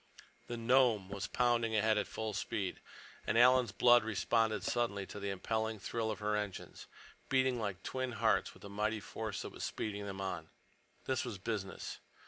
[0.47, 2.79] The Nome was pounding ahead at full speed,
[3.27, 6.87] and Alan's blood responded suddenly to the impelling thrill of her engines,
[7.29, 10.49] beating like twin hearts with the mighty force that was speeding them on.
[11.05, 11.99] This was business.